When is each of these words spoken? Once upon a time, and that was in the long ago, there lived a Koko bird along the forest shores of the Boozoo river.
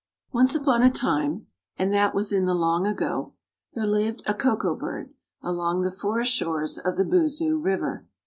Once 0.31 0.55
upon 0.55 0.81
a 0.81 0.89
time, 0.89 1.45
and 1.77 1.93
that 1.93 2.15
was 2.15 2.31
in 2.33 2.45
the 2.45 2.55
long 2.55 2.87
ago, 2.87 3.35
there 3.75 3.85
lived 3.85 4.23
a 4.25 4.33
Koko 4.33 4.75
bird 4.75 5.13
along 5.43 5.83
the 5.83 5.91
forest 5.91 6.31
shores 6.33 6.79
of 6.79 6.97
the 6.97 7.05
Boozoo 7.05 7.59
river. 7.59 8.07